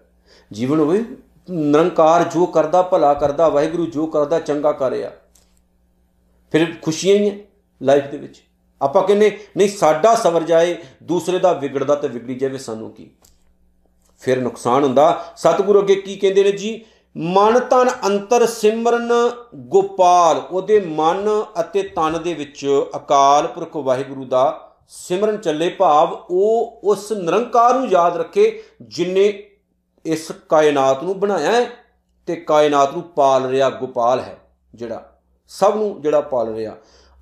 [0.52, 1.04] ਜੀਵਨ ਹੋਵੇ,
[1.50, 5.12] ਨਿਰੰਕਾਰ ਜੋ ਕਰਦਾ, ਭਲਾ ਕਰਦਾ, ਵਾਹਿਗੁਰੂ ਜੋ ਕਰਦਾ, ਚੰਗਾ ਕਰਿਆ
[6.52, 7.36] ਫਿਰ ਖੁਸ਼ੀਆਂ ਹੀ ਹੈ
[7.82, 8.42] ਲਾਈਫ ਦੇ ਵਿੱਚ।
[8.82, 13.10] ਆਪਾਂ ਕਹਿੰਨੇ ਨਹੀਂ, ਸਾਡਾ ਸਬਰ ਜਾਏ, ਦੂਸਰੇ ਦਾ ਵਿਗੜਦਾ ਤੇ ਵਿਗੜੀ ਜਾਵੇ, ਸਾਨੂੰ ਕੀ?
[14.20, 16.84] ਫਿਰ ਨੁਕਸਾਨ ਹੁੰਦਾ। ਸਤਿਗੁਰੂ ਅੱਗੇ ਕੀ ਕਹਿੰਦੇ ਨੇ ਜੀ?
[17.16, 19.12] ਮਨ ਤਨ ਅੰਤਰ ਸਿਮਰਨ
[19.54, 21.28] ਗੋਪਾਲ, ਉਹਦੇ ਮਨ
[21.60, 27.88] ਅਤੇ ਤਨ ਦੇ ਵਿੱਚ ਅਕਾਲ ਪੁਰਖ ਵਾਹਿਗੁਰੂ ਦਾ ਸਿਮਰਨ ਚੱਲੇ ਭਾਵ ਉਹ ਉਸ ਨਿਰੰਕਾਰ ਨੂੰ
[27.88, 29.26] ਯਾਦ ਰੱਖੇ ਜਿਨੇ
[30.04, 31.64] ਇਸ ਕਾਇਨਾਤ ਨੂੰ ਬਣਾਇਆ ਹੈ
[32.28, 34.38] ਤੇ ਕਾਇਨਾਤ ਨੂੰ ਪਾਲ ਰਿਹਾ ਗੋਪਾਲ ਹੈ,
[34.74, 35.20] ਜਿਹੜਾ
[35.50, 36.74] ਸਭ ਨੂੰ ਜਿਹੜਾ ਪਾਲ ਰਿਹਾ।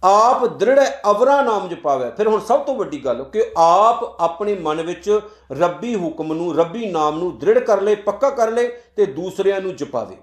[0.02, 0.78] ਆਪ ਦ੍ਰਿੜ
[1.10, 5.20] ਅਵਰਾ ਨਾਮ ਜਪਾਵੇ। ਫਿਰ ਹੁਣ ਸਭ ਤੋਂ ਵੱਡੀ ਗੱਲ ਕਿ ਆਪ ਆਪਣੇ ਮਨ ਵਿੱਚ
[5.52, 9.74] ਰੱਬੀ ਹੁਕਮ ਨੂੰ, ਰੱਬੀ ਨਾਮ ਨੂੰ ਦ੍ਰਿੜ ਕਰ ਲੇ, ਪੱਕਾ ਕਰ ਲੇ ਤੇ ਦੂਸਰਿਆਂ ਨੂੰ
[9.76, 10.16] ਜਪਾਵੇ।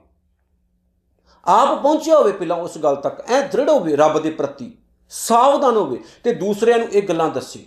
[1.46, 4.72] ਆਪ ਪਹੁੰਚਿਆ ਹੋਵੇ ਪਹਿਲਾਂ ਉਸ ਗੱਲ ਤੱਕ, ਐ ਦ੍ਰਿੜ ਹੋਵੇ ਰੱਬ ਦੇ ਪ੍ਰਤੀ।
[5.14, 7.66] ਸਾਵਧਾਨ ਹੋਵੇ ਤੇ ਦੂਸਰਿਆਂ ਨੂੰ ਇਹ ਗੱਲਾਂ ਦੱਸੇ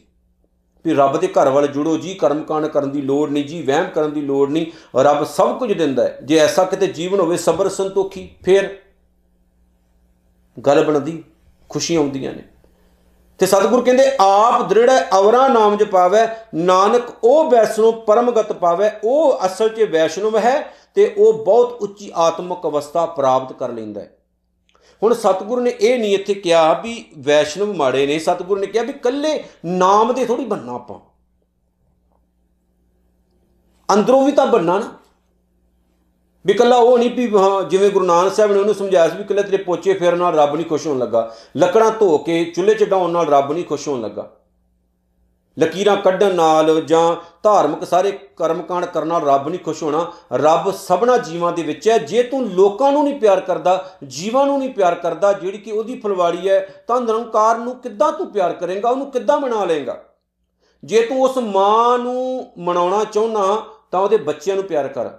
[0.85, 3.89] ਵੀ ਰੱਬ ਦੇ ਘਰ ਵਾਲੇ ਜੁੜੋ, ਜੀ ਕਰਮ ਕਾਂਡ ਕਰਨ ਦੀ ਲੋੜ ਨਹੀਂ, ਜੀ ਵਹਿਮ
[3.91, 4.67] ਕਰਨ ਦੀ ਲੋੜ ਨਹੀਂ,
[5.01, 8.77] ਰੱਬ ਸਭ ਕੁਝ ਦਿੰਦਾ ਹੈ। ਜੇ ਐਸਾ ਕਿਤੇ ਜੀਵਨ ਹੋਵੇ ਸਬਰ ਸੰਤੋਖੀ, ਫਿਰ
[10.57, 11.23] ਗੱਲ ਬਣਦੀ,
[11.71, 12.43] ਖੁਸ਼ੀਆਂ ਆਉਂਦੀਆਂ ਨੇ।
[13.39, 19.69] ਤੇ ਸਤਿਗੁਰ ਕਹਿੰਦੇ, ਆਪ ਦ੍ਰਿੜ ਅਵਰਾ ਨਾਮ ਜਪਾਵੇ ਨਾਨਕ ਉਹ ਵੈਸ਼ਨੋ ਪਰਮਗਤ ਪਾਵੇ, ਉਹ ਅਸਲ
[19.69, 20.61] 'ਚ ਵੈਸ਼ਨਵ ਹੈ
[20.95, 24.16] ਤੇ ਉਹ ਬਹੁਤ ਉੱਚੀ ਆਤਮਿਕ ਅਵਸਥਾ ਪ੍ਰਾਪਤ ਕਰ ਲੈਂਦਾ ਹੈ।
[25.03, 28.93] ਹੁਣ ਸਤਿਗੁਰ ਨੇ ਇਹ ਨਹੀਂ ਇੱਥੇ ਕਿਹਾ ਵੀ ਵੈਸ਼ਨਵ ਮਾੜੇ ਨੇ, ਸਤਿਗੁਰ ਨੇ ਕਿਹਾ ਵੀ
[28.93, 31.01] ਕੱਲੇ ਨਾਮ ਦੇ ਥੋੜੀ ਬੰਨਾ ਆਪਾਂ।
[33.95, 34.99] ਅੰਦਰੋਂ ਵੀ ਤਾਂ ਬੰਨਾ ਨਾ।
[36.47, 37.33] ਵੀ ਕੱਲਾ ਉਹ ਨਹੀਂ ਵੀ
[37.71, 40.57] ਜਿਵੇਂ ਗੁਰੂ ਨਾਨਕ ਸਾਹਿਬ ਨੇ ਉਹਨੂੰ ਸਮਝਾਇਆ ਸੀ ਵੀ ਕੱਲੇ ਤੇਰੇ ਪੋਚੇ ਫੇਰਨ ਨਾਲ ਰੱਬ
[40.57, 44.01] ਨਹੀਂ ਖੁਸ਼ ਹੋਣ ਲੱਗਾ। ਲੱਕੜਾਂ ਧੋ ਕੇ, ਚੁੱਲ੍ਹੇ 'ਚ ਡਾਉਣ ਨਾਲ ਰੱਬ ਨਹੀਂ ਖੁਸ਼ ਹੋਣ
[44.01, 44.36] ਲੱਗਾ।
[45.59, 51.17] ਲਕੀਰਾਂ ਕੱਢਣ ਨਾਲ ਜਾਂ ਧਾਰਮਿਕ ਸਾਰੇ ਕਰਮਕਾਂਡ ਕਰਨ ਨਾਲ ਰੱਬ ਨਹੀਂ ਖੁਸ਼ ਹੋਣਾ, ਰੱਬ ਸਭਨਾ
[51.17, 54.95] ਜੀਵਾਂ ਦੇ ਵਿੱਚ ਹੈ। ਜੇ ਤੂੰ ਲੋਕਾਂ ਨੂੰ ਨਹੀਂ ਪਿਆਰ ਕਰਦਾ, ਜੀਵਾਂ ਨੂੰ ਨਹੀਂ ਪਿਆਰ
[54.95, 58.91] ਕਰਦਾ, ਜਿਹੜੀ ਕਿ ਉਹਦੀ ਫਲਵਾੜੀ ਹੈ, ਤਾਂ ਨਿਰੰਕਾਰ ਨੂੰ ਕਿੱਦਾਂ ਤੂੰ ਪਿਆਰ ਕਰੇਂਗਾ?
[58.91, 60.03] ਉਹਨੂੰ ਕਿੱਦਾਂ ਮਨਾ ਲੇਗਾ
[60.85, 65.11] ਜੇ ਤੂੰ ਉਸ ਮਾਂ ਨੂੰ ਮਨਾਉਣਾ ਚਾਹੁੰਦਾ ਤਾਂ ਉਹਦੇ ਬੱਚਿਆਂ ਨੂੰ ਪਿਆਰ ਕਰ।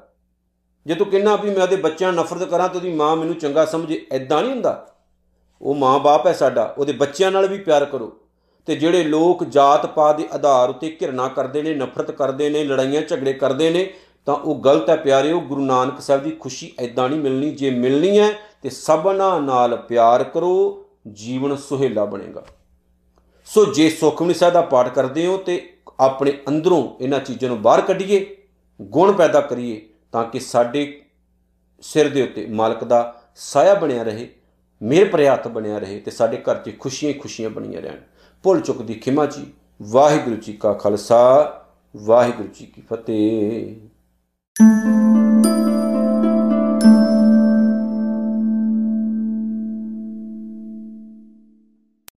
[0.86, 3.65] ਜੇ ਤੂੰ ਕਿੰਨਾ ਵੀ ਮੈਂ ਉਹਦੇ ਬੱਚਿਆਂ ਨੂੰ ਨਫ਼ਰਤ ਕਰਾਂ, ਤੇ ਉਹਦੀ ਮਾਂ ਮੈਨੂੰ ਚੰਗਾ
[3.65, 4.88] ਸਮਝੇ ਐਦਾਂ ਨਹੀਂ ਹੁੰਦਾ।
[5.62, 8.17] ਉਹ ਮਾਂ-ਬਾਪ ਹੈ ਸਾਡਾ, ਉਹਦੇ ਬੱਚਿਆਂ ਨਾਲ ਵੀ ਪਿਆਰ ਕਰੋ।
[8.67, 13.01] ਤੇ ਜਿਹੜੇ ਲੋਕ ਜਾਤ ਪਾਤ ਦੇ ਆਧਾਰ ਉੱਤੇ ਘਿਰਣਾ ਕਰਦੇ ਨੇ, ਨਫ਼ਰਤ ਕਰਦੇ ਨੇ, ਲੜਾਈਆਂ
[13.01, 13.89] ਝਗੜੇ ਕਰਦੇ ਨੇ,
[14.27, 18.17] ਤਾਂ ਉਹ ਗਲਤ ਹੈ ਪਿਆਰਿਓ ਗੁਰੂ ਨਾਨਕ ਸਾਹਿਬ ਦੀ ਖੁਸ਼ੀ ਐਦਾਂ ਨਹੀਂ ਮਿਲਣੀ। ਜੇ ਮਿਲਣੀ
[18.19, 18.30] ਹੈ
[18.63, 22.43] ਤੇ ਸਭਨਾ ਨਾਲ ਪਿਆਰ ਕਰੋ, ਜੀਵਨ ਸੁਹੇਲਾ ਬਣੇਗਾ।
[23.47, 25.62] ਸੋ ਜੇ ਸੁਖਮਨੀ ਸਾਹਿਬ ਦਾ ਪਾਠ ਕਰਦੇ ਹੋ ਤੇ
[25.99, 28.25] ਆਪਣੇ ਅੰਦਰੋਂ ਇਹਨਾਂ ਚੀਜ਼ਾਂ ਨੂੰ ਬਾਹਰ ਕੱਢੀਏ,
[28.80, 31.01] ਗੁਣ ਪੈਦਾ ਕਰੀਏ, ਤਾਂ ਕਿ ਸਾਡੇ
[31.84, 32.99] ਸਿਰ ਦੇ ਉੱਤੇ ਮਾਲਕ ਦਾ
[33.36, 34.27] ਸਾਇਆ ਬਣਿਆ ਰਹੇ
[34.82, 37.97] ਮੇਰ ਪ੍ਰਿਆਤ ਬਣਿਆ ਰਹੇ ਤੇ ਸਾਡੇ ਘਰ 'ਚ ਖੁਸ਼ੀਆਂ ਹੀ ਖੁਸ਼ੀਆਂ ਬਣੀਆਂ ਰਹਿਣ।
[38.43, 39.45] ਭੁੱਲ ਚੁੱਕ ਦੀ ਖਿਮਾ ਜੀ।
[39.82, 41.54] ਵਾਹਿਗੁਰੂ ਜੀ ਕਾ ਖਾਲਸਾ
[41.97, 43.76] ਵਾਹਿਗੁਰੂ ਜੀ ਕੀ ਫਤਿਹ।